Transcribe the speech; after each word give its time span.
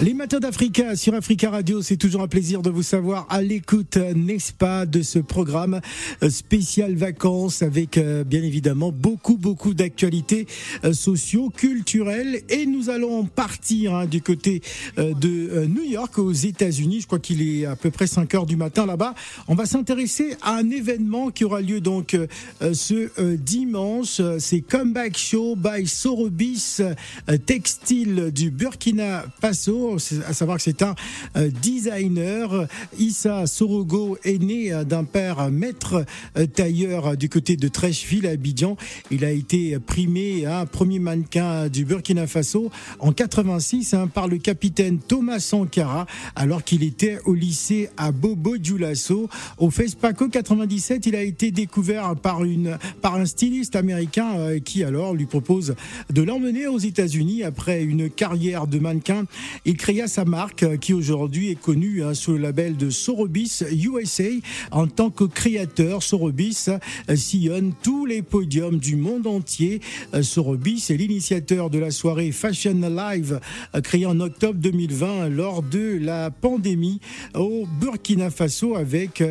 Les 0.00 0.14
matins 0.14 0.40
d'Africa 0.40 0.96
sur 0.96 1.14
Africa 1.14 1.50
Radio, 1.50 1.80
c'est 1.80 1.96
toujours 1.96 2.22
un 2.22 2.28
plaisir 2.28 2.62
de 2.62 2.70
vous 2.70 2.82
savoir 2.82 3.26
à 3.30 3.40
l'écoute, 3.40 3.96
n'est-ce 3.96 4.52
pas, 4.52 4.84
de 4.84 5.00
ce 5.02 5.20
programme 5.20 5.80
euh, 6.22 6.30
spécial 6.30 6.96
vacances 6.96 7.62
avec 7.62 7.98
euh, 7.98 8.24
bien 8.24 8.42
évidemment 8.42 8.90
beaucoup, 8.90 9.36
beaucoup 9.36 9.74
d'actualités 9.74 10.48
euh, 10.84 10.92
sociaux, 10.92 11.50
culturelles 11.50 12.40
et 12.48 12.66
nous 12.66 12.90
allons 12.90 13.26
partir 13.26 13.94
hein, 13.94 14.06
du 14.06 14.22
côté 14.22 14.62
de 14.96 15.66
New 15.66 15.84
York 15.84 16.18
aux 16.18 16.32
États-Unis. 16.32 17.02
Je 17.02 17.06
crois 17.06 17.20
qu'il 17.20 17.42
est 17.42 17.66
à 17.66 17.76
peu 17.76 17.90
près 17.90 18.06
5 18.06 18.34
heures 18.34 18.46
du 18.46 18.56
matin 18.56 18.86
là-bas. 18.86 19.14
On 19.46 19.54
va 19.54 19.66
s'intéresser 19.66 20.36
à 20.42 20.56
un 20.56 20.70
événement 20.70 21.30
qui 21.30 21.44
aura 21.44 21.60
lieu 21.60 21.80
donc 21.80 22.16
ce 22.60 23.34
dimanche. 23.36 24.20
C'est 24.38 24.60
Comeback 24.60 25.16
Show 25.16 25.56
by 25.56 25.86
Sorobis 25.86 26.78
Textile 27.46 28.30
du 28.32 28.50
Burkina 28.50 29.24
Faso 29.40 29.91
à 29.96 30.32
savoir 30.32 30.56
que 30.56 30.62
c'est 30.62 30.82
un 30.82 30.94
euh, 31.36 31.50
designer. 31.62 32.66
Issa 32.98 33.46
Sorogo 33.46 34.18
est 34.24 34.42
né 34.42 34.72
euh, 34.72 34.84
d'un 34.84 35.04
père 35.04 35.50
maître 35.50 36.04
euh, 36.36 36.46
tailleur 36.46 37.16
du 37.16 37.28
côté 37.28 37.56
de 37.56 37.68
Trècheville 37.68 38.26
à 38.26 38.30
Abidjan. 38.30 38.76
Il 39.10 39.24
a 39.24 39.30
été 39.30 39.78
primé 39.78 40.46
un 40.46 40.60
hein, 40.60 40.66
premier 40.66 40.98
mannequin 40.98 41.68
du 41.68 41.84
Burkina 41.84 42.26
Faso 42.26 42.70
en 42.98 43.12
86 43.12 43.94
hein, 43.94 44.08
par 44.08 44.28
le 44.28 44.38
capitaine 44.38 44.98
Thomas 44.98 45.40
Sankara 45.40 46.06
alors 46.36 46.64
qu'il 46.64 46.82
était 46.82 47.18
au 47.24 47.34
lycée 47.34 47.90
à 47.96 48.12
Bobo 48.12 48.56
Dioulasso. 48.56 49.28
Au 49.58 49.70
FESPACO 49.70 50.28
97, 50.28 51.06
il 51.06 51.16
a 51.16 51.22
été 51.22 51.50
découvert 51.50 52.16
par, 52.16 52.44
une, 52.44 52.78
par 53.00 53.16
un 53.16 53.26
styliste 53.26 53.76
américain 53.76 54.58
qui 54.64 54.84
alors 54.84 55.14
lui 55.14 55.26
propose 55.26 55.74
de 56.10 56.22
l'emmener 56.22 56.66
aux 56.66 56.78
États-Unis 56.78 57.42
après 57.44 57.82
une 57.82 58.10
carrière 58.10 58.66
de 58.66 58.78
mannequin. 58.78 59.24
Créa 59.74 60.08
sa 60.08 60.24
marque 60.24 60.62
euh, 60.62 60.76
qui 60.76 60.92
aujourd'hui 60.92 61.50
est 61.50 61.60
connue 61.60 62.02
hein, 62.02 62.14
sous 62.14 62.32
le 62.32 62.38
label 62.38 62.76
de 62.76 62.90
Sorobis 62.90 63.62
USA. 63.70 64.24
En 64.70 64.86
tant 64.86 65.10
que 65.10 65.24
créateur, 65.24 66.02
Sorobis 66.02 66.66
euh, 66.68 67.16
sillonne 67.16 67.72
tous 67.82 68.06
les 68.06 68.22
podiums 68.22 68.78
du 68.78 68.96
monde 68.96 69.26
entier. 69.26 69.80
Euh, 70.14 70.22
Sorobis 70.22 70.86
est 70.90 70.96
l'initiateur 70.96 71.70
de 71.70 71.78
la 71.78 71.90
soirée 71.90 72.32
Fashion 72.32 72.72
Live 72.72 73.40
créée 73.82 74.06
en 74.06 74.18
octobre 74.20 74.58
2020 74.58 75.28
lors 75.28 75.62
de 75.62 75.98
la 76.00 76.30
pandémie 76.30 77.00
au 77.34 77.66
Burkina 77.80 78.30
Faso 78.30 78.76
avec 78.76 79.22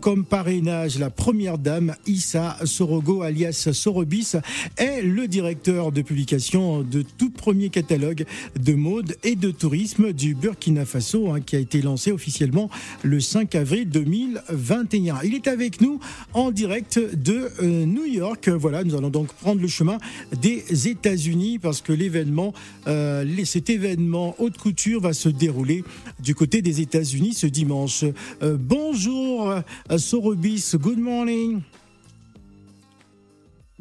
comme 0.00 0.24
parrainage 0.24 0.98
la 0.98 1.10
première 1.10 1.58
dame 1.58 1.94
Issa 2.06 2.56
Sorogo 2.64 3.22
alias 3.22 3.68
Sorobis 3.72 4.32
est 4.76 5.02
le 5.02 5.28
directeur 5.28 5.92
de 5.92 6.02
publication 6.02 6.82
de 6.82 7.02
tout 7.02 7.30
premier 7.30 7.70
catalogue 7.70 8.24
de 8.58 8.74
mode 8.74 9.16
et 9.22 9.36
de 9.36 9.50
tourisme 9.50 9.79
du 10.14 10.34
Burkina 10.34 10.84
Faso 10.84 11.30
hein, 11.30 11.40
qui 11.40 11.56
a 11.56 11.58
été 11.58 11.80
lancé 11.80 12.12
officiellement 12.12 12.68
le 13.02 13.18
5 13.18 13.54
avril 13.54 13.88
2021. 13.88 15.20
Il 15.24 15.34
est 15.34 15.48
avec 15.48 15.80
nous 15.80 15.98
en 16.34 16.50
direct 16.50 16.98
de 16.98 17.48
euh, 17.62 17.86
New 17.86 18.04
York. 18.04 18.50
Voilà, 18.50 18.84
nous 18.84 18.94
allons 18.94 19.08
donc 19.08 19.32
prendre 19.32 19.62
le 19.62 19.68
chemin 19.68 19.96
des 20.38 20.88
États-Unis 20.88 21.58
parce 21.58 21.80
que 21.80 21.94
l'événement, 21.94 22.52
euh, 22.88 23.24
cet 23.44 23.70
événement 23.70 24.34
haute 24.38 24.58
couture 24.58 25.00
va 25.00 25.14
se 25.14 25.30
dérouler 25.30 25.82
du 26.18 26.34
côté 26.34 26.60
des 26.60 26.82
États-Unis 26.82 27.32
ce 27.32 27.46
dimanche. 27.46 28.04
Euh, 28.42 28.58
bonjour 28.60 29.54
Sorobis, 29.96 30.72
good 30.78 30.98
morning. 30.98 31.62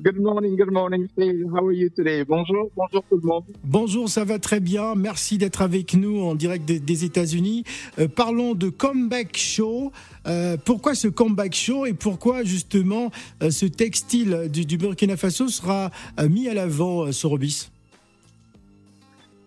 Good 0.01 0.17
morning, 0.17 0.55
good 0.55 0.71
morning. 0.71 1.09
How 1.53 1.65
are 1.67 1.73
you 1.73 1.89
today? 1.89 2.23
Bonjour, 2.23 2.71
bonjour 2.73 3.03
tout 3.09 3.17
le 3.17 3.27
monde. 3.27 3.43
Bonjour, 3.65 4.07
ça 4.07 4.23
va 4.23 4.39
très 4.39 4.61
bien. 4.61 4.95
Merci 4.95 5.37
d'être 5.37 5.61
avec 5.61 5.93
nous 5.93 6.21
en 6.21 6.35
direct 6.35 6.63
des, 6.65 7.03
États-Unis. 7.03 7.65
Euh, 7.99 8.07
parlons 8.07 8.55
de 8.55 8.69
Comeback 8.69 9.35
Show. 9.35 9.91
Euh, 10.25 10.55
pourquoi 10.63 10.95
ce 10.95 11.09
Comeback 11.09 11.53
Show 11.53 11.85
et 11.85 11.91
pourquoi 11.91 12.45
justement 12.45 13.11
euh, 13.43 13.49
ce 13.49 13.65
textile 13.65 14.47
du, 14.49 14.77
Burkina 14.77 15.17
Faso 15.17 15.49
sera 15.49 15.91
mis 16.29 16.47
à 16.47 16.53
l'avant, 16.53 17.11
Sorobis? 17.11 17.69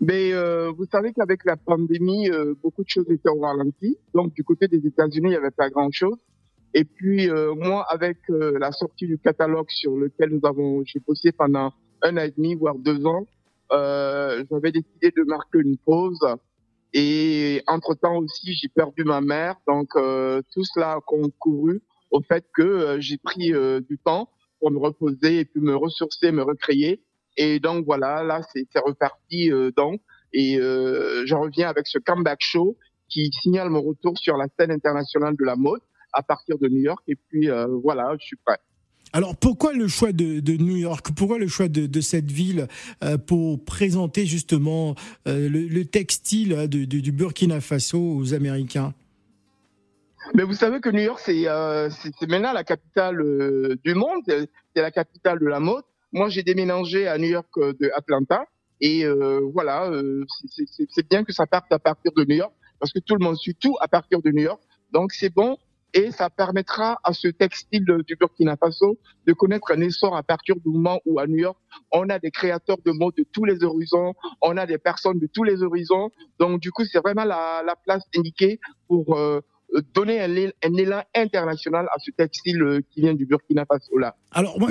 Mais 0.02 0.32
vous 0.70 0.84
savez 0.84 1.14
qu'avec 1.14 1.46
la 1.46 1.56
pandémie, 1.56 2.28
beaucoup 2.62 2.82
de 2.84 2.90
choses 2.90 3.06
étaient 3.08 3.30
au 3.30 3.40
ralenti. 3.40 3.96
Donc 4.12 4.34
du 4.34 4.44
côté 4.44 4.68
des 4.68 4.86
États-Unis, 4.86 5.28
il 5.28 5.30
n'y 5.30 5.36
avait 5.36 5.50
pas 5.50 5.70
grand-chose. 5.70 6.18
Et 6.74 6.84
puis 6.84 7.28
euh, 7.28 7.54
moi, 7.54 7.84
avec 7.88 8.18
euh, 8.30 8.58
la 8.58 8.72
sortie 8.72 9.06
du 9.06 9.18
catalogue 9.18 9.68
sur 9.68 9.96
lequel 9.96 10.30
nous 10.30 10.40
avons, 10.44 10.82
j'ai 10.84 11.00
bossé 11.00 11.32
pendant 11.32 11.72
un 12.02 12.16
an 12.16 12.22
et 12.22 12.30
demi, 12.30 12.54
voire 12.54 12.76
deux 12.76 13.04
ans, 13.06 13.26
euh, 13.72 14.44
j'avais 14.50 14.72
décidé 14.72 15.12
de 15.16 15.22
marquer 15.24 15.58
une 15.58 15.76
pause. 15.76 16.26
Et 16.94 17.62
entre-temps 17.66 18.16
aussi, 18.18 18.54
j'ai 18.54 18.68
perdu 18.68 19.04
ma 19.04 19.20
mère. 19.20 19.56
Donc 19.66 19.88
tout 19.94 20.64
cela 20.64 20.92
a 20.92 21.00
concouru 21.00 21.80
au 22.10 22.20
fait 22.20 22.44
que 22.54 22.98
j'ai 23.00 23.16
pris 23.16 23.50
du 23.88 23.96
temps 23.96 24.28
pour 24.60 24.70
me 24.70 24.78
reposer 24.78 25.40
et 25.40 25.44
puis 25.46 25.62
me 25.62 25.74
ressourcer, 25.74 26.32
me 26.32 26.42
recréer. 26.42 27.02
Et 27.38 27.60
donc 27.60 27.86
voilà, 27.86 28.22
là 28.22 28.42
c'est 28.52 28.66
reparti 28.78 29.50
donc. 29.74 30.02
Et 30.34 30.56
je 30.56 31.34
reviens 31.34 31.70
avec 31.70 31.86
ce 31.86 31.98
comeback 31.98 32.40
show 32.40 32.76
qui 33.08 33.30
signale 33.40 33.70
mon 33.70 33.80
retour 33.80 34.18
sur 34.18 34.36
la 34.36 34.48
scène 34.58 34.70
internationale 34.70 35.34
de 35.34 35.44
la 35.46 35.56
mode 35.56 35.80
à 36.12 36.22
partir 36.22 36.58
de 36.58 36.68
New 36.68 36.80
York. 36.80 37.02
Et 37.08 37.16
puis 37.16 37.50
euh, 37.50 37.66
voilà, 37.82 38.14
je 38.18 38.26
suis 38.26 38.36
prêt. 38.36 38.58
Alors 39.12 39.36
pourquoi 39.36 39.72
le 39.74 39.88
choix 39.88 40.12
de, 40.12 40.56
New 40.56 40.76
York? 40.76 41.08
Pourquoi 41.14 41.38
le 41.38 41.48
choix 41.48 41.68
de, 41.68 42.00
cette 42.00 42.30
ville 42.30 42.66
euh, 43.02 43.18
pour 43.18 43.62
présenter 43.64 44.24
justement 44.24 44.94
euh, 45.28 45.48
le, 45.50 45.84
textile 45.84 46.66
du 46.68 47.12
Burkina 47.12 47.60
Faso 47.60 48.00
aux 48.00 48.32
Américains? 48.32 48.94
Mais 50.34 50.44
vous 50.44 50.54
savez 50.54 50.80
que 50.80 50.88
New 50.88 51.02
York, 51.02 51.20
c'est 51.20 51.46
maintenant 52.26 52.52
la 52.52 52.64
capitale 52.64 53.18
du 53.84 53.94
monde, 53.94 54.22
c'est 54.26 54.80
la 54.80 54.90
capitale 54.90 55.40
de 55.40 55.46
la 55.46 55.60
mode. 55.60 55.82
Moi, 56.12 56.28
j'ai 56.28 56.42
déménagé 56.42 57.06
à 57.06 57.18
New 57.18 57.28
York 57.28 57.50
de 57.58 57.90
Atlanta. 57.94 58.46
Et 58.80 59.04
voilà, 59.52 59.90
c'est 60.90 61.08
bien 61.10 61.24
que 61.24 61.32
ça 61.32 61.46
parte 61.46 61.70
à 61.70 61.78
partir 61.78 62.12
de 62.16 62.24
New 62.24 62.36
York, 62.36 62.52
parce 62.78 62.92
que 62.92 63.00
tout 63.00 63.14
le 63.14 63.22
monde 63.22 63.36
suit 63.36 63.56
tout 63.56 63.76
à 63.80 63.88
partir 63.88 64.22
de 64.22 64.30
New 64.30 64.44
York. 64.44 64.62
Donc 64.92 65.12
c'est 65.12 65.34
bon 65.34 65.58
et 65.94 66.10
ça 66.10 66.30
permettra 66.30 66.98
à 67.04 67.12
ce 67.12 67.28
textile 67.28 67.84
du 68.06 68.16
Burkina 68.16 68.56
Faso 68.56 68.98
de 69.26 69.32
connaître 69.32 69.72
un 69.72 69.80
essor 69.80 70.16
à 70.16 70.22
partir 70.22 70.56
du 70.56 70.68
moment 70.68 71.00
où 71.04 71.18
à 71.18 71.26
New 71.26 71.38
York, 71.38 71.58
on 71.92 72.08
a 72.08 72.18
des 72.18 72.30
créateurs 72.30 72.78
de 72.84 72.92
mode 72.92 73.14
de 73.16 73.24
tous 73.32 73.44
les 73.44 73.62
horizons, 73.62 74.14
on 74.40 74.56
a 74.56 74.66
des 74.66 74.78
personnes 74.78 75.18
de 75.18 75.26
tous 75.26 75.44
les 75.44 75.62
horizons. 75.62 76.10
Donc 76.38 76.60
du 76.60 76.70
coup, 76.72 76.84
c'est 76.84 76.98
vraiment 76.98 77.24
la, 77.24 77.62
la 77.64 77.76
place 77.76 78.04
indiquée 78.16 78.58
pour 78.88 79.16
euh, 79.16 79.40
donner 79.94 80.20
un, 80.20 80.74
élan 80.76 81.02
international 81.14 81.86
à 81.92 81.98
ce 81.98 82.10
textile 82.10 82.62
euh, 82.62 82.80
qui 82.90 83.00
vient 83.00 83.14
du 83.14 83.26
Burkina 83.26 83.64
Faso 83.64 83.98
là. 83.98 84.14
Alors 84.32 84.58
moi, 84.58 84.68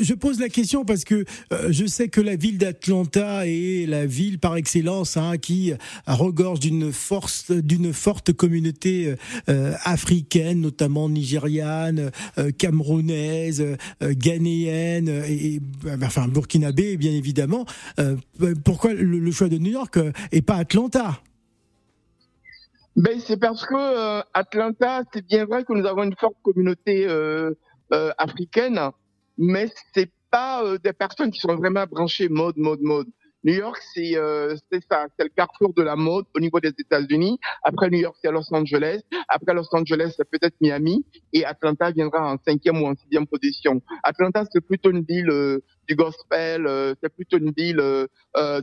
je, 0.00 0.14
pose 0.14 0.40
la 0.40 0.48
question 0.48 0.84
parce 0.84 1.04
que 1.04 1.24
euh, 1.52 1.68
je 1.70 1.86
sais 1.86 2.08
que 2.08 2.20
la 2.20 2.36
ville 2.36 2.58
d'Atlanta 2.58 3.46
est 3.46 3.86
la 3.88 4.06
ville 4.06 4.38
par 4.38 4.56
excellence 4.56 5.16
hein, 5.16 5.36
qui 5.38 5.72
regorge 6.06 6.60
d'une 6.60 6.92
force, 6.92 7.50
d'une 7.50 7.92
forte 7.92 8.32
communauté 8.32 9.14
euh, 9.48 9.74
africaine, 9.84 10.60
notamment 10.60 11.08
nigériane, 11.08 12.10
camerounaise, 12.58 13.76
ghanéenne 14.02 15.08
et, 15.08 15.60
enfin 16.02 16.26
burkinabé 16.26 16.96
bien 16.96 17.12
évidemment. 17.12 17.64
pourquoi 18.64 18.92
le, 18.92 19.18
le, 19.18 19.30
choix 19.30 19.48
de 19.48 19.58
New 19.58 19.72
York 19.72 19.98
et 20.32 20.42
pas 20.42 20.56
Atlanta? 20.56 21.20
Ben, 22.96 23.20
c'est 23.20 23.36
parce 23.38 23.66
que 23.66 23.74
euh, 23.74 24.22
Atlanta, 24.32 25.02
c'est 25.12 25.26
bien 25.26 25.44
vrai 25.44 25.64
que 25.64 25.74
nous 25.74 25.84
avons 25.84 26.04
une 26.04 26.16
forte 26.16 26.36
communauté 26.42 27.06
euh, 27.06 27.52
euh, 27.92 28.10
africaine, 28.16 28.80
mais 29.36 29.68
c'est 29.94 30.10
pas 30.30 30.64
euh, 30.64 30.78
des 30.78 30.94
personnes 30.94 31.30
qui 31.30 31.40
sont 31.40 31.56
vraiment 31.56 31.84
branchées 31.84 32.30
mode, 32.30 32.56
mode, 32.56 32.80
mode. 32.80 33.06
New 33.44 33.52
York, 33.52 33.76
c'est 33.94 34.16
euh, 34.16 34.56
ça, 34.90 35.06
c'est 35.16 35.24
le 35.24 35.28
carrefour 35.28 35.74
de 35.74 35.82
la 35.82 35.94
mode 35.94 36.24
au 36.34 36.40
niveau 36.40 36.58
des 36.58 36.72
États-Unis. 36.76 37.38
Après 37.62 37.90
New 37.90 37.98
York, 37.98 38.16
c'est 38.22 38.32
Los 38.32 38.52
Angeles. 38.52 39.02
Après 39.28 39.52
Los 39.52 39.68
Angeles, 39.72 40.14
c'est 40.16 40.28
peut-être 40.28 40.56
Miami. 40.62 41.04
Et 41.34 41.44
Atlanta 41.44 41.90
viendra 41.90 42.32
en 42.32 42.38
cinquième 42.44 42.82
ou 42.82 42.86
en 42.86 42.96
sixième 42.96 43.26
position. 43.26 43.82
Atlanta, 44.04 44.42
c'est 44.50 44.62
plutôt 44.62 44.90
une 44.90 45.04
ville 45.04 45.60
du 45.86 45.94
gospel, 45.94 46.66
c'est 47.00 47.14
plutôt 47.14 47.38
une 47.38 47.52
ville 47.52 48.08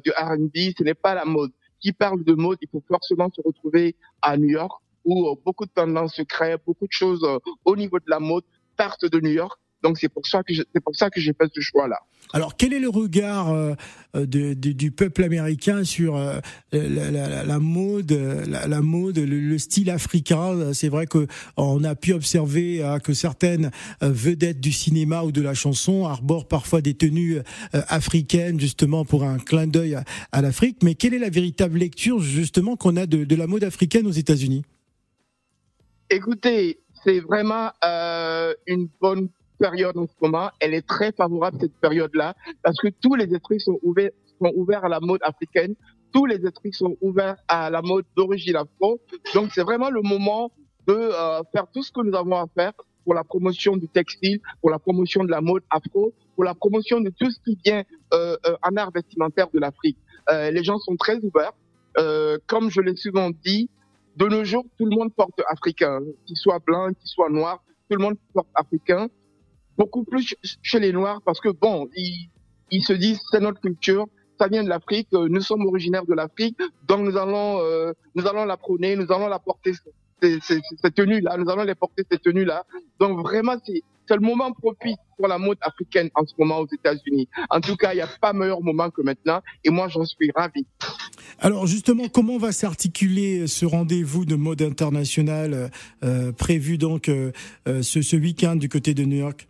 du 0.03 0.11
R&B. 0.11 0.73
Ce 0.77 0.83
n'est 0.83 0.95
pas 0.95 1.13
la 1.13 1.23
mode 1.23 1.51
qui 1.83 1.91
parle 1.91 2.23
de 2.23 2.33
mode, 2.33 2.57
il 2.61 2.69
faut 2.69 2.83
forcément 2.87 3.29
se 3.35 3.41
retrouver 3.41 3.95
à 4.21 4.37
New 4.37 4.49
York 4.49 4.81
où 5.03 5.27
euh, 5.27 5.35
beaucoup 5.45 5.65
de 5.65 5.71
tendances 5.71 6.15
se 6.15 6.21
créent, 6.21 6.57
beaucoup 6.65 6.87
de 6.87 6.91
choses 6.93 7.23
euh, 7.25 7.37
au 7.65 7.75
niveau 7.75 7.99
de 7.99 8.05
la 8.07 8.19
mode 8.19 8.45
partent 8.77 9.05
de 9.05 9.19
New 9.19 9.31
York. 9.31 9.59
Donc 9.83 9.97
c'est 9.97 10.09
pour 10.09 10.25
ça 10.25 10.43
que 10.43 10.53
c'est 10.53 10.83
pour 10.83 10.95
ça 10.95 11.09
que 11.09 11.19
j'ai 11.19 11.33
fait 11.33 11.49
ce 11.53 11.61
choix-là. 11.61 11.99
Alors, 12.35 12.57
quel 12.57 12.73
est 12.73 12.79
le 12.79 12.89
regard 12.89 13.51
euh, 13.51 13.75
de, 14.15 14.53
du 14.53 14.91
peuple 14.91 15.23
américain 15.23 15.83
sur 15.83 16.15
euh, 16.15 16.39
la, 16.71 17.11
la, 17.11 17.43
la, 17.43 17.59
mode, 17.59 18.11
la, 18.11 18.81
mode, 18.81 19.19
le, 19.19 19.57
style 19.59 19.91
africain? 19.91 20.73
C'est 20.73 20.89
vrai 20.89 21.05
que 21.05 21.27
on 21.57 21.83
a 21.83 21.93
pu 21.93 22.13
observer 22.13 22.83
euh, 22.83 22.97
que 22.97 23.13
certaines 23.13 23.69
vedettes 24.01 24.59
du 24.59 24.71
cinéma 24.71 25.23
ou 25.23 25.31
de 25.31 25.41
la 25.41 25.53
chanson 25.53 26.05
arborent 26.07 26.47
parfois 26.47 26.81
des 26.81 26.95
tenues 26.95 27.39
africaines, 27.71 28.59
justement 28.59 29.05
pour 29.05 29.23
un 29.23 29.37
clin 29.37 29.67
d'œil 29.67 29.97
à, 30.31 30.41
l'Afrique. 30.41 30.77
Mais 30.81 30.95
quelle 30.95 31.13
est 31.13 31.19
la 31.19 31.29
véritable 31.29 31.77
lecture, 31.77 32.19
justement, 32.19 32.75
qu'on 32.75 32.95
a 32.97 33.05
de, 33.05 33.25
de 33.25 33.35
la 33.35 33.45
mode 33.45 33.63
africaine 33.63 34.07
aux 34.07 34.11
États-Unis? 34.11 34.63
Écoutez, 36.09 36.79
c'est 37.03 37.19
vraiment 37.19 37.71
une 38.65 38.87
bonne 38.99 39.29
période 39.57 39.97
en 39.97 40.07
ce 40.07 40.13
moment, 40.21 40.49
elle 40.59 40.73
est 40.73 40.87
très 40.87 41.11
favorable 41.11 41.57
cette 41.59 41.75
période-là 41.79 42.35
parce 42.61 42.77
que 42.77 42.87
tous 43.01 43.15
les 43.15 43.33
esprits 43.33 43.59
sont 43.59 43.79
ouverts, 43.81 44.11
sont 44.41 44.51
ouverts 44.55 44.85
à 44.85 44.89
la 44.89 44.99
mode 44.99 45.21
africaine, 45.23 45.75
tous 46.11 46.25
les 46.25 46.45
esprits 46.45 46.73
sont 46.73 46.95
ouverts 47.01 47.37
à 47.47 47.69
la 47.69 47.81
mode 47.81 48.05
d'origine 48.15 48.55
afro. 48.55 48.99
Donc 49.33 49.51
c'est 49.53 49.63
vraiment 49.63 49.89
le 49.89 50.01
moment 50.01 50.51
de 50.87 50.93
euh, 50.93 51.41
faire 51.51 51.65
tout 51.73 51.83
ce 51.83 51.91
que 51.91 52.01
nous 52.01 52.15
avons 52.15 52.37
à 52.37 52.45
faire 52.55 52.73
pour 53.03 53.13
la 53.13 53.23
promotion 53.23 53.77
du 53.77 53.87
textile, 53.87 54.39
pour 54.61 54.69
la 54.69 54.79
promotion 54.79 55.23
de 55.23 55.31
la 55.31 55.41
mode 55.41 55.63
afro, 55.69 56.13
pour 56.35 56.43
la 56.43 56.53
promotion 56.53 57.01
de 57.01 57.09
tout 57.09 57.29
ce 57.29 57.39
qui 57.43 57.57
vient 57.63 57.83
euh, 58.13 58.37
euh 58.45 58.55
en 58.63 58.75
art 58.77 58.91
vestimentaire 58.91 59.47
de 59.53 59.59
l'Afrique. 59.59 59.97
Euh, 60.29 60.51
les 60.51 60.63
gens 60.63 60.77
sont 60.79 60.95
très 60.95 61.17
ouverts. 61.17 61.53
Euh, 61.97 62.37
comme 62.47 62.69
je 62.71 62.81
l'ai 62.81 62.95
souvent 62.95 63.29
dit, 63.43 63.69
de 64.15 64.25
nos 64.25 64.43
jours, 64.43 64.65
tout 64.77 64.85
le 64.85 64.95
monde 64.95 65.13
porte 65.13 65.41
africain, 65.47 65.99
qu'il 66.25 66.37
soit 66.37 66.59
blanc, 66.59 66.87
qu'il 66.89 67.07
soit 67.07 67.29
noir, 67.29 67.63
tout 67.89 67.97
le 67.97 68.03
monde 68.03 68.15
porte 68.33 68.47
africain 68.55 69.09
beaucoup 69.77 70.03
plus 70.03 70.35
chez 70.61 70.79
les 70.79 70.91
Noirs 70.91 71.21
parce 71.25 71.39
que 71.39 71.49
bon, 71.49 71.89
ils, 71.95 72.83
se 72.83 72.93
disent 72.93 73.19
c'est 73.31 73.39
notre 73.39 73.61
culture, 73.61 74.07
ça 74.39 74.47
vient 74.47 74.63
de 74.63 74.69
l'Afrique, 74.69 75.07
euh, 75.13 75.27
nous 75.29 75.41
sommes 75.41 75.65
originaires 75.65 76.05
de 76.05 76.13
l'Afrique, 76.13 76.57
donc 76.87 77.01
nous 77.01 77.17
allons, 77.17 77.59
euh, 77.61 77.93
nous 78.15 78.25
allons 78.27 78.45
la 78.45 78.57
prôner, 78.57 78.95
nous 78.95 79.11
allons 79.11 79.27
la 79.27 79.39
porter 79.39 79.73
cette 80.21 80.95
tenue 80.95 81.19
là, 81.19 81.37
nous 81.37 81.49
allons 81.49 81.63
les 81.63 81.75
porter 81.75 82.03
ces 82.09 82.17
tenues 82.17 82.45
là. 82.45 82.63
Donc 82.99 83.19
vraiment 83.19 83.55
c'est 83.65 84.15
le 84.15 84.21
moment 84.21 84.51
propice 84.51 84.97
pour 85.17 85.27
la 85.27 85.37
mode 85.37 85.57
africaine 85.61 86.09
en 86.15 86.25
ce 86.25 86.33
moment 86.37 86.59
aux 86.59 86.67
États-Unis. 86.67 87.27
En 87.49 87.61
tout 87.61 87.75
cas, 87.75 87.93
il 87.93 87.95
n'y 87.95 88.01
a 88.01 88.07
pas 88.21 88.33
meilleur 88.33 88.61
moment 88.61 88.89
que 88.89 89.01
maintenant, 89.01 89.41
et 89.63 89.69
moi 89.69 89.87
j'en 89.87 90.05
suis 90.05 90.31
ravi. 90.35 90.65
Alors 91.39 91.67
justement, 91.67 92.07
comment 92.09 92.37
va 92.37 92.51
s'articuler 92.51 93.47
ce 93.47 93.65
rendez-vous 93.65 94.25
de 94.25 94.35
mode 94.35 94.61
international 94.61 95.71
euh, 96.03 96.31
prévu 96.31 96.77
donc 96.77 97.09
euh, 97.09 97.31
ce 97.65 98.15
week-end 98.15 98.55
du 98.55 98.69
côté 98.69 98.93
de 98.93 99.03
New 99.03 99.17
York? 99.17 99.47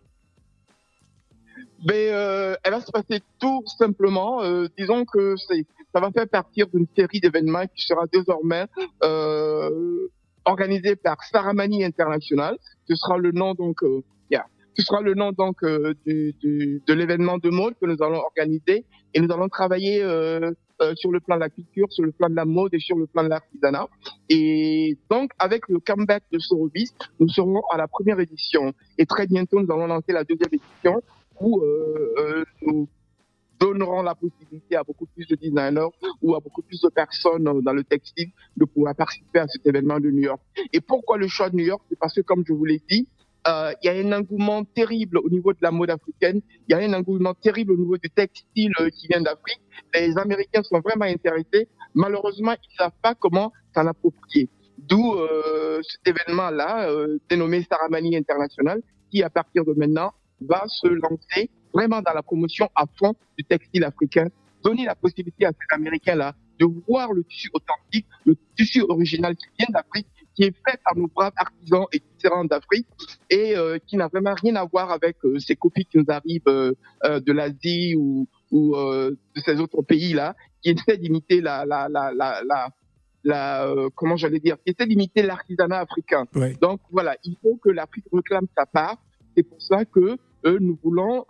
Mais 1.84 2.08
euh, 2.10 2.54
elle 2.62 2.72
va 2.72 2.80
se 2.80 2.90
passer 2.90 3.20
tout 3.38 3.62
simplement. 3.78 4.42
Euh, 4.42 4.66
disons 4.78 5.04
que 5.04 5.34
c'est, 5.48 5.66
ça 5.94 6.00
va 6.00 6.10
faire 6.10 6.28
partir 6.28 6.66
d'une 6.68 6.86
série 6.96 7.20
d'événements 7.20 7.66
qui 7.66 7.84
sera 7.84 8.06
désormais 8.12 8.66
euh, 9.02 10.08
organisée 10.44 10.96
par 10.96 11.22
Saramani 11.24 11.84
International. 11.84 12.56
Ce 12.88 12.94
sera 12.96 13.18
le 13.18 13.32
nom 13.32 13.54
donc, 13.54 13.82
euh, 13.82 14.02
yeah. 14.30 14.46
ce 14.76 14.84
sera 14.84 15.00
le 15.00 15.14
nom 15.14 15.32
donc 15.32 15.62
euh, 15.62 15.94
du, 16.06 16.34
du, 16.40 16.82
de 16.86 16.94
l'événement 16.94 17.38
de 17.38 17.50
mode 17.50 17.74
que 17.80 17.86
nous 17.86 18.02
allons 18.02 18.20
organiser 18.20 18.84
et 19.12 19.20
nous 19.20 19.32
allons 19.32 19.48
travailler 19.48 20.02
euh, 20.02 20.94
sur 20.96 21.12
le 21.12 21.20
plan 21.20 21.36
de 21.36 21.40
la 21.40 21.50
culture, 21.50 21.86
sur 21.90 22.04
le 22.04 22.12
plan 22.12 22.28
de 22.28 22.34
la 22.34 22.44
mode 22.44 22.74
et 22.74 22.80
sur 22.80 22.96
le 22.96 23.06
plan 23.06 23.22
de 23.22 23.28
l'artisanat. 23.28 23.86
Et 24.28 24.98
donc, 25.08 25.30
avec 25.38 25.68
le 25.68 25.78
comeback 25.78 26.24
de 26.32 26.38
Sorobis, 26.38 26.92
nous 27.20 27.28
serons 27.28 27.62
à 27.70 27.76
la 27.76 27.86
première 27.86 28.18
édition. 28.18 28.72
Et 28.98 29.06
très 29.06 29.26
bientôt, 29.26 29.60
nous 29.60 29.72
allons 29.72 29.86
lancer 29.86 30.12
la 30.12 30.24
deuxième 30.24 30.50
édition 30.52 31.00
où 31.40 31.60
euh, 31.60 32.14
euh, 32.18 32.44
nous 32.62 32.88
donnerons 33.58 34.02
la 34.02 34.14
possibilité 34.14 34.76
à 34.76 34.82
beaucoup 34.82 35.06
plus 35.06 35.26
de 35.26 35.36
designers 35.36 35.88
ou 36.22 36.34
à 36.34 36.40
beaucoup 36.40 36.62
plus 36.62 36.80
de 36.80 36.88
personnes 36.88 37.44
dans 37.44 37.72
le 37.72 37.84
textile 37.84 38.30
de 38.56 38.64
pouvoir 38.64 38.94
participer 38.94 39.38
à 39.38 39.46
cet 39.46 39.66
événement 39.66 40.00
de 40.00 40.10
New 40.10 40.22
York. 40.22 40.40
Et 40.72 40.80
pourquoi 40.80 41.18
le 41.18 41.28
choix 41.28 41.50
de 41.50 41.56
New 41.56 41.64
York? 41.64 41.82
C'est 41.88 41.98
parce 41.98 42.14
que, 42.14 42.20
comme 42.20 42.44
je 42.46 42.52
vous 42.52 42.64
l'ai 42.64 42.82
dit, 42.90 43.08
euh, 43.46 43.72
il 43.82 43.86
y 43.86 43.88
a 43.90 43.92
un 43.92 44.12
engouement 44.18 44.64
terrible 44.64 45.18
au 45.18 45.28
niveau 45.28 45.52
de 45.52 45.58
la 45.60 45.70
mode 45.70 45.90
africaine, 45.90 46.40
il 46.66 46.72
y 46.72 46.74
a 46.74 46.78
un 46.78 46.92
engouement 46.94 47.34
terrible 47.34 47.72
au 47.72 47.76
niveau 47.76 47.98
du 47.98 48.08
textile 48.10 48.72
euh, 48.80 48.88
qui 48.88 49.06
vient 49.06 49.20
d'Afrique. 49.20 49.60
Les 49.94 50.16
Américains 50.16 50.62
sont 50.62 50.80
vraiment 50.80 51.04
intéressés. 51.04 51.68
Malheureusement, 51.94 52.52
ils 52.52 52.72
ne 52.72 52.76
savent 52.78 52.98
pas 53.02 53.14
comment 53.14 53.52
s'en 53.74 53.86
approprier. 53.86 54.48
D'où 54.78 55.14
euh, 55.14 55.80
cet 55.82 56.16
événement-là, 56.16 56.90
euh, 56.90 57.18
dénommé 57.28 57.64
Saramani 57.70 58.16
International, 58.16 58.80
qui, 59.10 59.22
à 59.22 59.30
partir 59.30 59.64
de 59.64 59.72
maintenant, 59.74 60.12
va 60.48 60.64
se 60.66 60.88
lancer 60.88 61.50
vraiment 61.72 62.00
dans 62.02 62.12
la 62.12 62.22
promotion 62.22 62.68
à 62.74 62.84
fond 62.98 63.14
du 63.36 63.44
textile 63.44 63.84
africain, 63.84 64.28
donner 64.62 64.84
la 64.84 64.94
possibilité 64.94 65.46
à 65.46 65.50
ces 65.52 65.74
Américains-là 65.74 66.34
de 66.58 66.66
voir 66.88 67.12
le 67.12 67.24
tissu 67.24 67.50
authentique, 67.52 68.06
le 68.24 68.36
tissu 68.56 68.82
original 68.88 69.34
qui 69.36 69.46
vient 69.58 69.66
d'Afrique, 69.70 70.06
qui 70.34 70.44
est 70.44 70.54
fait 70.64 70.78
par 70.84 70.96
nos 70.96 71.08
braves 71.08 71.32
artisans 71.36 71.86
et 71.92 72.00
différents 72.16 72.44
d'Afrique 72.44 72.86
et 73.30 73.56
euh, 73.56 73.78
qui 73.86 73.96
n'a 73.96 74.08
vraiment 74.08 74.34
rien 74.34 74.56
à 74.56 74.64
voir 74.64 74.90
avec 74.90 75.16
euh, 75.24 75.38
ces 75.38 75.56
copies 75.56 75.84
qui 75.84 75.98
nous 75.98 76.04
arrivent 76.08 76.42
euh, 76.46 76.72
de 77.04 77.32
l'Asie 77.32 77.94
ou, 77.96 78.28
ou 78.50 78.76
de 78.76 79.40
ces 79.44 79.60
autres 79.60 79.82
pays-là, 79.82 80.36
qui 80.62 80.70
essaient 80.70 80.96
d'imiter 80.98 81.40
la, 81.40 81.64
la, 81.64 81.88
la, 81.88 82.12
la, 82.12 82.40
la 82.46 82.68
la 83.26 83.66
comment 83.96 84.16
j'allais 84.16 84.38
dire, 84.38 84.56
qui 84.62 84.72
essaient 84.72 84.86
d'imiter 84.86 85.22
l'artisanat 85.22 85.80
africain. 85.80 86.24
Donc 86.60 86.80
voilà, 86.90 87.16
il 87.24 87.36
faut 87.42 87.56
que 87.56 87.70
l'Afrique 87.70 88.04
réclame 88.12 88.46
sa 88.56 88.66
part. 88.66 88.98
C'est 89.34 89.42
pour 89.42 89.60
ça 89.62 89.84
que 89.84 90.18
nous 90.44 90.78
voulons 90.82 91.24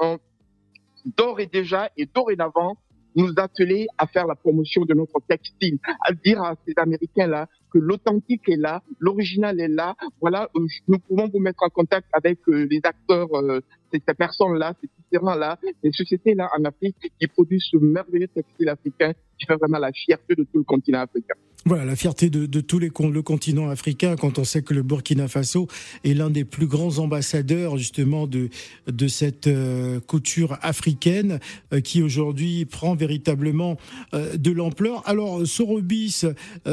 d'ores 1.16 1.40
et 1.40 1.46
déjà 1.46 1.90
et 1.96 2.06
dorénavant 2.06 2.76
nous 3.16 3.32
atteler 3.36 3.86
à 3.98 4.06
faire 4.06 4.26
la 4.26 4.34
promotion 4.34 4.84
de 4.84 4.94
notre 4.94 5.20
textile, 5.28 5.78
à 6.00 6.12
dire 6.12 6.42
à 6.42 6.56
ces 6.66 6.74
Américains-là 6.76 7.48
que 7.72 7.78
l'authentique 7.78 8.48
est 8.48 8.56
là, 8.56 8.82
l'original 8.98 9.60
est 9.60 9.68
là. 9.68 9.96
Voilà, 10.20 10.48
euh, 10.56 10.66
nous 10.88 10.98
pouvons 10.98 11.28
vous 11.28 11.38
mettre 11.38 11.62
en 11.62 11.68
contact 11.68 12.08
avec 12.12 12.38
euh, 12.48 12.66
les 12.70 12.80
acteurs, 12.82 13.32
euh, 13.34 13.60
ces, 13.92 14.00
personnes-là, 14.00 14.74
ces 14.80 14.88
différents-là, 14.98 15.58
les 15.82 15.92
sociétés-là 15.92 16.50
en 16.58 16.64
Afrique 16.64 16.96
qui 17.20 17.26
produisent 17.26 17.68
ce 17.70 17.76
merveilleux 17.76 18.28
textile 18.28 18.68
africain 18.68 19.12
qui 19.38 19.46
fait 19.46 19.56
vraiment 19.56 19.78
la 19.78 19.92
fierté 19.92 20.34
de 20.34 20.44
tout 20.44 20.58
le 20.58 20.64
continent 20.64 21.00
africain. 21.00 21.34
Voilà, 21.66 21.86
la 21.86 21.96
fierté 21.96 22.28
de, 22.28 22.44
de 22.44 22.60
tous 22.60 22.78
les 22.78 22.90
le 22.94 23.22
continent 23.22 23.70
africain 23.70 24.16
quand 24.16 24.38
on 24.38 24.44
sait 24.44 24.60
que 24.60 24.74
le 24.74 24.82
Burkina 24.82 25.28
Faso 25.28 25.66
est 26.04 26.12
l'un 26.12 26.28
des 26.28 26.44
plus 26.44 26.66
grands 26.66 26.98
ambassadeurs 26.98 27.78
justement 27.78 28.26
de 28.26 28.50
de 28.86 29.08
cette 29.08 29.46
euh, 29.46 29.98
couture 30.00 30.58
africaine 30.60 31.40
euh, 31.72 31.80
qui 31.80 32.02
aujourd'hui 32.02 32.66
prend 32.66 32.94
véritablement 32.94 33.78
euh, 34.12 34.36
de 34.36 34.50
l'ampleur. 34.50 35.02
Alors 35.08 35.46
Sorobis, 35.46 36.24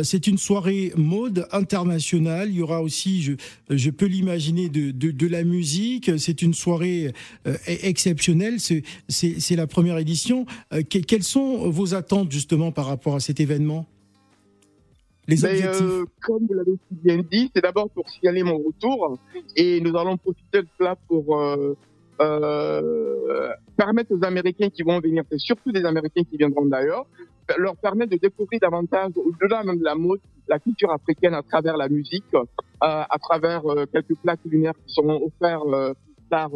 c'est 0.03 0.27
une 0.27 0.37
soirée 0.37 0.91
mode 0.97 1.47
internationale. 1.53 2.49
Il 2.49 2.57
y 2.57 2.61
aura 2.61 2.81
aussi, 2.81 3.23
je, 3.23 3.33
je 3.69 3.89
peux 3.91 4.07
l'imaginer, 4.07 4.67
de, 4.67 4.91
de, 4.91 5.11
de 5.11 5.27
la 5.27 5.45
musique. 5.45 6.11
C'est 6.17 6.41
une 6.41 6.53
soirée 6.53 7.13
e-, 7.47 7.55
exceptionnelle. 7.65 8.57
C'est 8.59 9.55
la 9.55 9.67
première 9.67 9.97
édition. 9.97 10.45
quelles 10.89 11.23
sont 11.23 11.69
vos 11.69 11.93
attentes 11.93 12.31
justement 12.31 12.71
par 12.71 12.87
rapport 12.87 13.15
à 13.15 13.19
cet 13.21 13.39
événement? 13.39 13.87
Les 15.27 15.45
objectifs. 15.45 15.81
Euh, 15.81 16.05
comme 16.21 16.47
vous 16.47 16.53
l'avez 16.53 16.77
bien 16.91 17.17
dit, 17.17 17.51
c'est 17.55 17.61
d'abord 17.61 17.89
pour 17.89 18.09
signaler 18.09 18.43
mon 18.43 18.57
retour 18.57 19.17
et 19.55 19.79
nous 19.81 19.95
allons 19.97 20.17
profiter 20.17 20.61
de 20.61 20.67
cela 20.77 20.95
pour 21.07 21.39
euh, 21.39 21.75
euh, 22.21 23.53
permettre 23.77 24.13
aux 24.13 24.23
Américains 24.23 24.69
qui 24.69 24.83
vont 24.83 24.99
venir, 24.99 25.23
et 25.31 25.37
surtout 25.37 25.71
des 25.71 25.85
Américains 25.85 26.23
qui 26.23 26.37
viendront 26.37 26.65
d'ailleurs, 26.65 27.05
leur 27.57 27.75
permettre 27.77 28.11
de 28.11 28.17
découvrir 28.17 28.59
davantage, 28.59 29.11
au-delà 29.15 29.63
même 29.63 29.79
de 29.79 29.83
la 29.83 29.95
mode, 29.95 30.19
la 30.47 30.59
culture 30.59 30.91
africaine 30.91 31.33
à 31.33 31.41
travers 31.41 31.77
la 31.77 31.89
musique, 31.89 32.25
euh, 32.33 32.43
à 32.79 33.17
travers 33.19 33.65
euh, 33.65 33.85
quelques 33.91 34.15
plats 34.21 34.37
culinaires 34.37 34.73
qui 34.85 34.93
seront 34.93 35.21
offerts 35.25 35.65
euh, 35.67 35.93
par, 36.29 36.49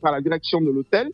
par 0.00 0.12
la 0.12 0.20
direction 0.20 0.60
de 0.60 0.70
l'hôtel. 0.70 1.10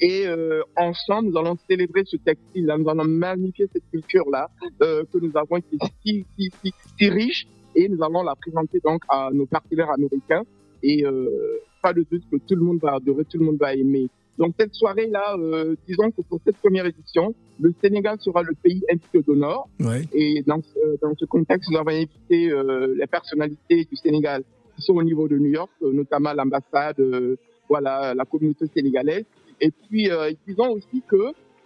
Et 0.00 0.26
euh, 0.26 0.62
ensemble, 0.76 1.30
nous 1.30 1.38
allons 1.38 1.56
célébrer 1.68 2.02
ce 2.04 2.16
textile-là, 2.16 2.78
nous 2.78 2.88
allons 2.88 3.04
magnifier 3.04 3.66
cette 3.72 3.88
culture-là 3.90 4.48
euh, 4.82 5.04
que 5.12 5.18
nous 5.18 5.32
avons 5.36 5.60
qui 5.60 5.76
est 5.76 5.86
si, 6.04 6.26
si, 6.38 6.50
si, 6.62 6.74
si, 6.98 7.08
riche 7.08 7.46
et 7.74 7.88
nous 7.88 8.02
allons 8.02 8.22
la 8.22 8.34
présenter 8.36 8.80
donc 8.84 9.02
à 9.08 9.30
nos 9.32 9.46
partenaires 9.46 9.90
américains. 9.90 10.42
Et 10.82 11.04
euh, 11.04 11.58
pas 11.82 11.92
de 11.92 12.04
doute 12.10 12.22
que 12.30 12.36
tout 12.36 12.54
le 12.54 12.62
monde 12.62 12.78
va 12.80 12.94
adorer, 12.94 13.24
tout 13.24 13.38
le 13.38 13.44
monde 13.44 13.58
va 13.58 13.74
aimer. 13.74 14.08
Donc 14.38 14.54
cette 14.58 14.72
soirée-là, 14.72 15.36
euh, 15.36 15.74
disons 15.86 16.10
que 16.12 16.22
pour 16.22 16.40
cette 16.46 16.56
première 16.58 16.86
édition, 16.86 17.34
le 17.60 17.74
Sénégal 17.82 18.18
sera 18.20 18.42
le 18.42 18.54
pays 18.54 18.82
invité 18.90 19.20
d'honneur. 19.22 19.66
Ouais. 19.80 20.02
Et 20.12 20.44
dans 20.46 20.62
ce, 20.62 21.00
dans 21.02 21.12
ce 21.18 21.24
contexte, 21.24 21.68
nous 21.70 21.76
avons 21.78 21.90
invité 21.90 22.50
euh, 22.52 22.94
les 22.96 23.06
personnalités 23.08 23.84
du 23.84 23.96
Sénégal 23.96 24.44
qui 24.76 24.82
sont 24.82 24.94
au 24.94 25.02
niveau 25.02 25.26
de 25.26 25.36
New 25.36 25.50
York, 25.50 25.70
notamment 25.82 26.32
l'ambassade, 26.32 27.00
euh, 27.00 27.36
voilà, 27.68 28.14
la 28.14 28.24
communauté 28.24 28.66
sénégalaise. 28.72 29.24
Et 29.60 29.70
puis, 29.70 30.10
euh, 30.10 30.32
disons 30.46 30.70
aussi 30.70 31.02
que 31.06 31.16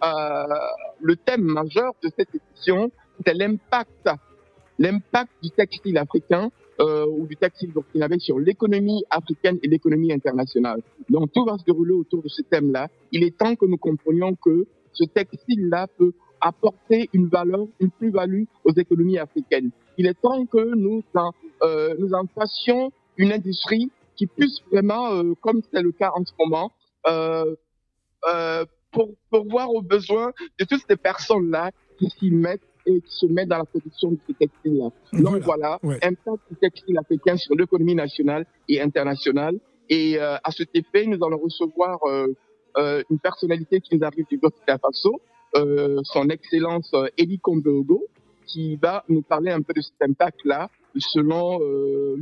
euh, 0.03 0.55
le 1.01 1.15
thème 1.15 1.43
majeur 1.43 1.93
de 2.03 2.09
cette 2.17 2.29
édition, 2.33 2.91
c'est 3.25 3.33
l'impact, 3.33 4.09
l'impact 4.79 5.31
du 5.41 5.49
textile 5.51 5.97
africain 5.97 6.51
euh, 6.79 7.05
ou 7.05 7.27
du 7.27 7.37
textile 7.37 7.71
burkinabé 7.71 8.19
sur 8.19 8.39
l'économie 8.39 9.03
africaine 9.09 9.59
et 9.63 9.67
l'économie 9.67 10.11
internationale. 10.11 10.81
Donc 11.09 11.31
tout 11.31 11.45
va 11.45 11.57
se 11.57 11.63
dérouler 11.63 11.93
autour 11.93 12.21
de 12.21 12.27
ce 12.27 12.41
thème-là. 12.41 12.89
Il 13.11 13.23
est 13.23 13.37
temps 13.37 13.55
que 13.55 13.65
nous 13.65 13.77
comprenions 13.77 14.35
que 14.35 14.65
ce 14.91 15.05
textile-là 15.05 15.87
peut 15.97 16.13
apporter 16.41 17.09
une 17.13 17.27
valeur, 17.27 17.67
une 17.79 17.91
plus-value 17.91 18.43
aux 18.65 18.73
économies 18.73 19.19
africaines. 19.19 19.71
Il 19.97 20.07
est 20.07 20.19
temps 20.19 20.45
que 20.45 20.75
nous 20.75 21.03
en, 21.15 21.31
euh, 21.61 21.95
nous 21.99 22.13
en 22.13 22.25
fassions 22.35 22.91
une 23.17 23.31
industrie 23.31 23.91
qui 24.15 24.27
puisse 24.27 24.59
vraiment, 24.71 25.13
euh, 25.13 25.33
comme 25.41 25.61
c'est 25.71 25.81
le 25.81 25.91
cas 25.91 26.11
en 26.15 26.25
ce 26.25 26.33
moment, 26.39 26.71
euh, 28.29 28.65
pour, 28.91 29.09
pour 29.29 29.47
voir 29.49 29.69
aux 29.71 29.81
besoins 29.81 30.31
de 30.59 30.65
toutes 30.65 30.83
ces 30.87 30.95
personnes-là 30.95 31.71
qui 31.97 32.09
s'y 32.09 32.31
mettent 32.31 32.61
et 32.85 32.99
qui 33.01 33.15
se 33.15 33.25
mettent 33.25 33.49
dans 33.49 33.59
la 33.59 33.65
production 33.65 34.11
de 34.11 34.17
ce 34.27 34.33
textile-là. 34.33 34.89
Donc 35.13 35.41
voilà, 35.43 35.79
impact 35.83 36.43
du 36.49 36.55
textile 36.59 36.97
africain 36.97 37.37
sur 37.37 37.55
l'économie 37.55 37.95
nationale 37.95 38.45
et 38.67 38.81
internationale. 38.81 39.57
Et 39.89 40.17
euh, 40.17 40.35
à 40.43 40.51
cet 40.51 40.69
effet, 40.73 41.05
nous 41.05 41.23
allons 41.25 41.37
recevoir 41.37 41.99
euh, 42.05 42.27
euh, 42.77 43.03
une 43.09 43.19
personnalité 43.19 43.79
qui 43.79 43.95
nous 43.95 44.05
arrive 44.05 44.25
du 44.29 44.37
Burkina 44.37 44.77
Faso, 44.77 45.21
euh, 45.55 45.99
son 46.03 46.29
Excellence 46.29 46.89
euh, 46.93 47.07
Eli 47.17 47.39
Kombeogo, 47.39 48.05
qui 48.47 48.75
va 48.77 49.03
nous 49.07 49.21
parler 49.21 49.51
un 49.51 49.61
peu 49.61 49.73
de 49.73 49.81
cet 49.81 50.01
impact-là 50.01 50.69
selon 50.97 51.59
euh, 51.61 52.17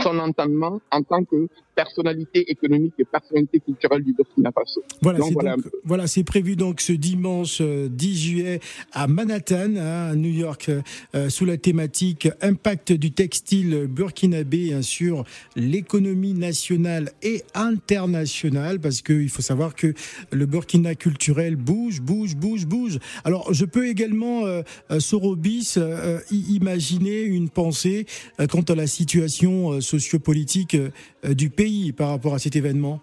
son 0.00 0.18
entendement 0.18 0.80
en 0.90 1.02
tant 1.02 1.24
que 1.24 1.48
personnalité 1.74 2.50
économique 2.50 2.94
et 2.98 3.04
personnalité 3.04 3.60
culturelle 3.60 4.02
du 4.02 4.12
Burkina 4.12 4.50
Faso. 4.52 4.82
Voilà, 5.00 5.20
c'est 5.22 5.32
voilà, 5.32 5.56
voilà, 5.84 6.04
prévu 6.26 6.56
donc 6.56 6.80
ce 6.80 6.92
dimanche 6.92 7.60
10 7.60 7.62
euh, 7.62 7.88
juillet 8.14 8.60
à 8.92 9.06
Manhattan, 9.06 9.76
hein, 9.76 10.10
à 10.10 10.14
New 10.14 10.30
York, 10.30 10.70
euh, 11.14 11.28
sous 11.30 11.44
la 11.44 11.56
thématique 11.56 12.28
Impact 12.40 12.92
du 12.92 13.12
textile 13.12 13.86
burkinabé 13.88 14.74
hein, 14.74 14.82
sur 14.82 15.24
l'économie 15.56 16.34
nationale 16.34 17.10
et 17.22 17.42
internationale, 17.54 18.78
parce 18.80 19.00
qu'il 19.00 19.30
faut 19.30 19.42
savoir 19.42 19.74
que 19.74 19.94
le 20.30 20.46
Burkina 20.46 20.94
culturel 20.94 21.56
bouge, 21.56 22.00
bouge, 22.00 22.36
bouge, 22.36 22.66
bouge. 22.66 22.81
Alors, 23.24 23.52
je 23.52 23.64
peux 23.64 23.86
également, 23.86 24.44
euh, 24.46 24.62
euh 24.90 25.00
Sorobis, 25.00 25.74
euh, 25.76 26.18
imaginer 26.30 27.22
une 27.22 27.48
pensée 27.48 28.06
quant 28.50 28.62
à 28.62 28.74
la 28.74 28.86
situation 28.86 29.80
sociopolitique 29.80 30.76
du 31.24 31.50
pays 31.50 31.92
par 31.92 32.08
rapport 32.08 32.34
à 32.34 32.38
cet 32.38 32.56
événement? 32.56 33.00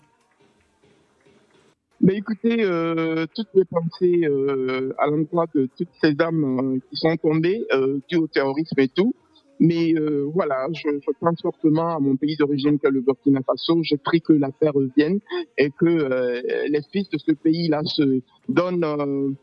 Mais 2.01 2.15
écoutez, 2.15 2.57
toutes 3.35 3.53
mes 3.55 3.65
pensées 3.65 4.25
à 4.97 5.07
l'endroit 5.07 5.45
de 5.53 5.69
toutes 5.77 5.89
ces 6.01 6.15
âmes 6.19 6.79
qui 6.89 6.95
sont 6.95 7.15
tombées 7.17 7.65
dues 8.09 8.17
au 8.17 8.27
terrorisme 8.27 8.79
et 8.79 8.87
tout. 8.87 9.13
Mais 9.59 9.93
voilà, 10.33 10.67
je, 10.71 10.89
pense 11.19 11.41
fortement 11.41 11.95
à 11.97 11.99
mon 11.99 12.15
pays 12.15 12.37
d'origine, 12.37 12.79
qu'est 12.79 12.91
le 12.91 13.01
Burkina 13.01 13.41
Faso. 13.45 13.81
Je 13.83 13.95
prie 13.95 14.21
que 14.21 14.33
la 14.33 14.51
paix 14.51 14.69
revienne 14.69 15.19
et 15.57 15.69
que 15.69 16.41
les 16.69 16.81
fils 16.91 17.09
de 17.09 17.17
ce 17.17 17.33
pays-là 17.33 17.81
se 17.83 18.21
donnent 18.47 19.35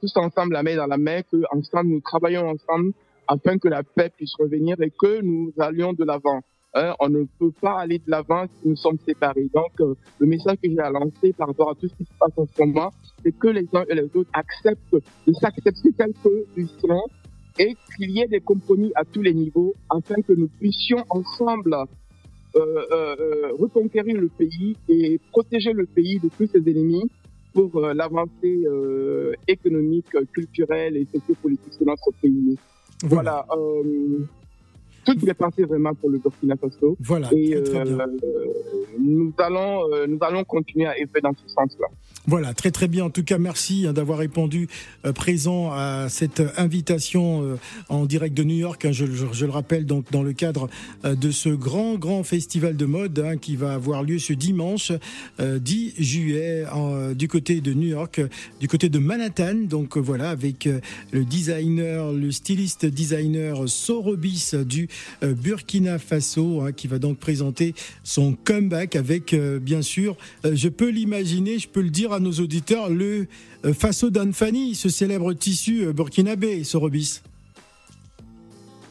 tous 0.00 0.16
ensemble 0.16 0.52
la 0.54 0.62
main 0.62 0.76
dans 0.76 0.86
la 0.86 0.98
main, 0.98 1.22
que 1.22 1.36
ensemble 1.50 1.90
nous 1.90 2.00
travaillons 2.00 2.48
ensemble 2.48 2.92
afin 3.28 3.58
que 3.58 3.68
la 3.68 3.82
paix 3.82 4.10
puisse 4.16 4.34
revenir 4.38 4.80
et 4.80 4.90
que 4.90 5.20
nous 5.20 5.52
allions 5.58 5.92
de 5.92 6.04
l'avant. 6.04 6.40
Hein, 6.74 6.94
on 7.00 7.08
ne 7.08 7.24
peut 7.38 7.52
pas 7.60 7.80
aller 7.80 7.98
de 7.98 8.10
l'avant 8.10 8.44
si 8.46 8.68
nous 8.68 8.76
sommes 8.76 8.98
séparés. 9.06 9.48
Donc, 9.54 9.80
euh, 9.80 9.94
le 10.18 10.26
message 10.26 10.56
que 10.62 10.70
j'ai 10.70 10.78
à 10.78 10.90
lancer 10.90 11.32
par 11.32 11.48
rapport 11.48 11.70
à 11.70 11.74
tout 11.74 11.88
ce 11.88 11.94
qui 11.94 12.04
se 12.04 12.12
passe 12.18 12.32
en 12.36 12.46
ce 12.46 12.62
moment, 12.62 12.90
c'est 13.22 13.32
que 13.32 13.48
les 13.48 13.66
uns 13.72 13.84
et 13.88 13.94
les 13.94 14.04
autres 14.14 14.30
acceptent 14.34 14.92
de 14.92 15.32
s'accepter 15.32 15.92
tels 15.92 16.12
qu'ils 16.54 16.68
sont 16.80 17.04
et 17.58 17.74
qu'il 17.96 18.10
y 18.10 18.20
ait 18.20 18.28
des 18.28 18.40
compromis 18.40 18.92
à 18.94 19.04
tous 19.04 19.22
les 19.22 19.32
niveaux 19.32 19.74
afin 19.88 20.16
que 20.16 20.32
nous 20.34 20.48
puissions 20.48 21.04
ensemble 21.08 21.74
euh, 21.74 22.60
euh, 22.60 23.16
euh 23.20 23.52
reconquérir 23.58 24.16
le 24.20 24.28
pays 24.28 24.76
et 24.88 25.20
protéger 25.32 25.72
le 25.72 25.86
pays 25.86 26.18
de 26.18 26.28
tous 26.36 26.46
ses 26.46 26.58
ennemis 26.58 27.10
pour 27.58 27.84
euh, 27.84 27.92
l'avancée 27.92 28.62
euh, 28.66 29.32
économique, 29.48 30.06
culturelle 30.32 30.96
et 30.96 31.06
sociopolitique 31.12 31.80
de 31.80 31.86
notre 31.86 32.10
pays. 32.20 32.56
Voilà. 33.02 33.44
voilà 33.48 34.26
toutes 35.08 35.22
les 35.22 35.34
pensées 35.34 35.64
vraiment 35.64 35.94
pour 35.94 36.10
le 36.10 36.18
Burkina 36.18 36.54
Faso. 36.56 36.96
Voilà. 37.00 37.28
Et 37.32 37.62
très, 37.62 37.84
très 37.84 37.90
euh, 37.90 38.06
nous 38.98 39.32
allons 39.38 39.90
euh, 39.92 40.06
nous 40.06 40.18
allons 40.20 40.44
continuer 40.44 40.86
à 40.86 40.94
œuvrer 41.02 41.20
dans 41.22 41.32
ce 41.32 41.48
sens-là. 41.48 41.86
Voilà, 42.26 42.52
très 42.52 42.70
très 42.70 42.88
bien. 42.88 43.04
En 43.04 43.10
tout 43.10 43.22
cas, 43.22 43.38
merci 43.38 43.86
hein, 43.86 43.92
d'avoir 43.94 44.18
répondu 44.18 44.68
euh, 45.06 45.12
présent 45.12 45.70
à 45.72 46.08
cette 46.10 46.42
invitation 46.58 47.42
euh, 47.42 47.56
en 47.88 48.04
direct 48.04 48.36
de 48.36 48.44
New 48.44 48.56
York. 48.56 48.84
Hein, 48.84 48.92
je, 48.92 49.06
je, 49.06 49.46
le 49.46 49.50
rappelle 49.50 49.86
donc 49.86 50.10
dans 50.10 50.22
le 50.22 50.34
cadre 50.34 50.68
euh, 51.04 51.14
de 51.14 51.30
ce 51.30 51.48
grand 51.48 51.96
grand 51.96 52.24
festival 52.24 52.76
de 52.76 52.84
mode 52.84 53.18
hein, 53.18 53.38
qui 53.38 53.56
va 53.56 53.72
avoir 53.72 54.02
lieu 54.02 54.18
ce 54.18 54.34
dimanche 54.34 54.92
10 55.38 55.94
juillet 55.98 56.64
du 57.14 57.28
côté 57.28 57.60
de 57.60 57.72
New 57.72 57.88
York, 57.88 58.20
du 58.60 58.68
côté 58.68 58.88
de 58.88 58.98
Manhattan. 58.98 59.54
Donc 59.54 59.96
voilà, 59.96 60.30
avec 60.30 60.68
le 61.12 61.24
designer, 61.24 62.12
le 62.12 62.30
styliste 62.30 62.86
designer 62.86 63.68
Sorobis 63.68 64.52
du 64.66 64.88
Burkina 65.22 65.98
Faso 65.98 66.64
qui 66.76 66.88
va 66.88 66.98
donc 66.98 67.18
présenter 67.18 67.74
son 68.02 68.34
comeback 68.34 68.96
avec 68.96 69.34
bien 69.34 69.82
sûr, 69.82 70.16
je 70.44 70.68
peux 70.68 70.90
l'imaginer, 70.90 71.58
je 71.58 71.68
peux 71.68 71.82
le 71.82 71.90
dire 71.90 72.17
nos 72.20 72.32
auditeurs, 72.32 72.90
le 72.90 73.26
euh, 73.64 73.72
Faso 73.72 74.10
d'Anfani, 74.10 74.74
ce 74.74 74.88
célèbre 74.88 75.32
tissu 75.32 75.86
euh, 75.86 75.92
burkinabé, 75.92 76.64
Sorobis. 76.64 77.22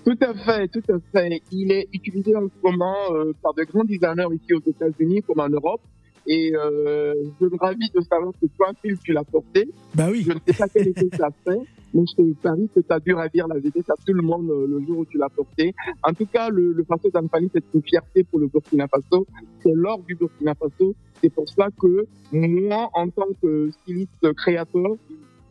Tout 0.05 0.17
à 0.21 0.33
fait, 0.33 0.67
tout 0.69 0.83
à 0.89 0.97
fait. 1.11 1.41
Il 1.51 1.71
est 1.71 1.87
utilisé 1.93 2.35
en 2.35 2.47
ce 2.47 2.67
moment 2.67 2.95
euh, 3.11 3.33
par 3.41 3.53
de 3.53 3.63
grands 3.63 3.83
designers 3.83 4.27
ici 4.33 4.53
aux 4.53 4.69
États-Unis 4.69 5.21
comme 5.23 5.39
en 5.39 5.49
Europe. 5.49 5.81
Et 6.27 6.51
euh, 6.53 7.13
je 7.39 7.45
me 7.45 7.57
ravis 7.57 7.89
de 7.95 8.01
savoir 8.01 8.33
que 8.39 8.47
toi, 8.57 8.71
Phil, 8.81 8.97
tu 9.03 9.13
l'as 9.13 9.23
porté. 9.23 9.69
Bah 9.95 10.09
oui. 10.11 10.23
Je 10.27 10.33
ne 10.33 10.39
sais 10.45 10.53
pas 10.53 10.67
quel 10.67 10.89
effet 10.89 11.07
ça 11.15 11.29
fait, 11.45 11.59
mais 11.93 12.03
je 12.05 12.15
te 12.15 12.33
parie 12.41 12.69
que 12.75 12.81
tu 12.81 12.93
as 12.93 12.99
dû 12.99 13.13
ravir 13.13 13.47
la 13.47 13.55
vedette 13.55 13.89
à 13.89 13.95
tout 14.05 14.13
le 14.13 14.21
monde 14.21 14.49
euh, 14.49 14.67
le 14.67 14.85
jour 14.85 14.99
où 14.99 15.05
tu 15.05 15.17
l'as 15.17 15.29
porté. 15.29 15.73
En 16.03 16.13
tout 16.13 16.25
cas, 16.25 16.49
le, 16.49 16.73
le 16.73 16.83
Faso 16.83 17.09
d'Anfani, 17.09 17.49
c'est 17.53 17.63
une 17.73 17.81
fierté 17.81 18.23
pour 18.23 18.39
le 18.39 18.47
Burkina 18.47 18.87
Faso. 18.87 19.25
C'est 19.61 19.73
l'or 19.73 19.99
du 19.99 20.15
Burkina 20.15 20.53
Faso. 20.53 20.93
C'est 21.21 21.33
pour 21.33 21.47
ça 21.47 21.69
que 21.81 22.05
moi, 22.33 22.89
en 22.93 23.09
tant 23.09 23.29
que 23.41 23.71
styliste 23.71 24.33
créateur, 24.33 24.97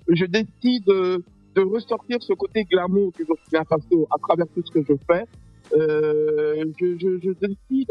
je 0.08 0.24
décide 0.26 0.84
de, 0.84 1.22
de 1.54 1.62
ressortir 1.62 2.18
ce 2.22 2.34
côté 2.34 2.64
glamour 2.64 3.12
du 3.12 3.24
Burkina 3.24 3.64
Faso 3.64 4.06
à 4.10 4.18
travers 4.18 4.46
tout 4.54 4.62
ce 4.62 4.70
que 4.70 4.82
je 4.82 4.94
fais. 5.10 5.24
Euh, 5.74 6.64
je, 6.78 6.96
je, 6.98 7.18
je 7.20 7.30
décide 7.30 7.88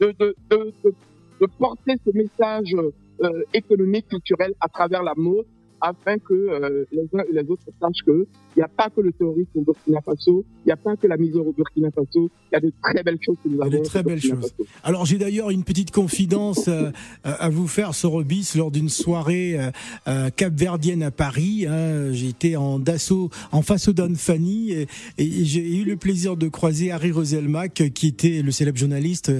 de, 0.00 0.12
de, 0.20 0.36
de, 0.50 0.94
de 1.40 1.46
porter 1.58 1.94
ce 2.04 2.10
message 2.12 2.74
euh, 3.22 3.42
économique, 3.54 4.08
culturel 4.08 4.54
à 4.60 4.68
travers 4.68 5.02
la 5.02 5.14
mode 5.16 5.46
afin 5.80 6.18
que 6.18 6.34
euh, 6.34 6.84
les 6.92 7.08
uns 7.14 7.24
et 7.30 7.32
les 7.32 7.48
autres 7.50 7.64
sachent 7.80 8.04
que 8.06 8.26
il 8.56 8.60
n'y 8.60 8.64
a 8.64 8.68
pas 8.68 8.88
que 8.88 9.02
le 9.02 9.12
terrorisme 9.12 9.50
au 9.56 9.60
Burkina 9.60 10.00
Faso, 10.00 10.42
il 10.64 10.68
n'y 10.68 10.72
a 10.72 10.76
pas 10.76 10.96
que 10.96 11.06
la 11.06 11.18
misère 11.18 11.46
au 11.46 11.52
Burkina 11.52 11.90
Faso, 11.90 12.30
il 12.50 12.54
y 12.54 12.56
a 12.56 12.60
de 12.60 12.72
très 12.82 13.02
belles 13.02 13.18
choses 13.20 13.36
que 13.44 13.50
nous 13.50 13.60
avons. 13.60 13.70
De 13.70 13.84
très 13.84 14.02
belles 14.02 14.20
choses. 14.20 14.54
Alors 14.82 15.04
j'ai 15.04 15.18
d'ailleurs 15.18 15.50
une 15.50 15.62
petite 15.62 15.90
confidence 15.90 16.68
euh, 16.68 16.90
à 17.22 17.50
vous 17.50 17.66
faire, 17.66 17.94
Sorobis, 17.94 18.52
lors 18.56 18.70
d'une 18.70 18.88
soirée 18.88 19.60
euh, 19.60 19.70
euh, 20.08 20.30
capverdienne 20.30 21.02
à 21.02 21.10
Paris. 21.10 21.66
Hein, 21.68 22.12
J'étais 22.12 22.56
en 22.56 22.78
d'assaut, 22.78 23.28
en 23.52 23.60
face 23.60 23.88
au 23.88 23.92
Fanny, 24.16 24.72
et, 24.72 24.86
et 25.18 25.44
j'ai 25.44 25.76
eu 25.76 25.84
le 25.84 25.96
plaisir 25.96 26.38
de 26.38 26.48
croiser 26.48 26.90
Harry 26.90 27.12
Roselmack, 27.12 27.92
qui 27.92 28.06
était 28.06 28.40
le 28.40 28.52
célèbre 28.52 28.78
journaliste 28.78 29.32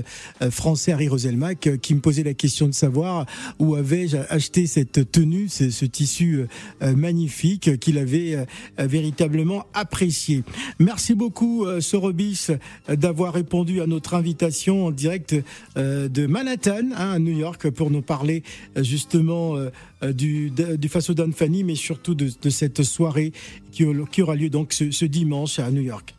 euh, 0.43 0.50
français 0.50 0.93
Harry 0.93 1.09
Roselmack, 1.09 1.81
qui 1.81 1.95
me 1.95 2.00
posait 2.00 2.23
la 2.23 2.35
question 2.35 2.66
de 2.66 2.75
savoir 2.75 3.25
où 3.59 3.76
avais-je 3.76 4.19
acheté 4.28 4.66
cette 4.66 5.11
tenue, 5.11 5.49
ce, 5.49 5.71
ce 5.71 5.87
tissu 5.87 6.25
euh, 6.35 6.97
magnifique 6.97 7.78
qu'il 7.78 7.99
avait 7.99 8.47
véritablement 8.78 9.06
véritablement 9.06 9.66
apprécié. 9.73 10.42
Merci 10.80 11.14
beaucoup, 11.14 11.64
euh, 11.64 11.80
Sorobis, 11.80 12.49
euh, 12.50 12.97
d'avoir 12.97 13.35
répondu 13.35 13.80
à 13.80 13.87
notre 13.87 14.14
invitation 14.14 14.87
en 14.87 14.90
direct 14.90 15.37
euh, 15.76 16.09
de 16.09 16.26
Manhattan, 16.26 16.90
hein, 16.97 17.11
à 17.12 17.18
New 17.18 17.37
York, 17.37 17.71
pour 17.71 17.90
nous 17.90 18.02
parler 18.02 18.42
justement 18.76 19.54
du, 20.02 20.50
du 20.50 20.88
Faso 20.88 21.14
Fanny, 21.33 21.64
mais 21.64 21.75
surtout 21.75 22.14
de, 22.14 22.28
de, 22.42 22.50
cette 22.50 22.83
soirée 22.83 23.33
qui, 23.71 23.85
qui, 24.11 24.23
aura 24.23 24.35
lieu 24.35 24.50
donc 24.50 24.73
ce, 24.73 24.90
ce 24.90 25.04
dimanche 25.04 25.59
à 25.59 25.71
New 25.71 25.83
York. 25.83 26.14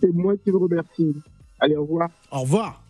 C'est 0.00 0.12
moi 0.12 0.34
qui 0.36 0.50
vous 0.50 0.60
remercie. 0.60 1.14
Allez, 1.60 1.76
au 1.76 1.82
revoir. 1.82 2.10
Au 2.30 2.40
revoir. 2.40 2.82